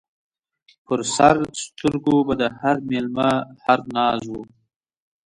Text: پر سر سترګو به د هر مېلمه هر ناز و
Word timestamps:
پر 0.85 0.99
سر 1.15 1.35
سترګو 1.63 2.15
به 2.27 2.33
د 2.41 2.43
هر 2.59 2.75
مېلمه 2.89 3.31
هر 3.65 3.79
ناز 3.95 4.21
و 4.31 4.33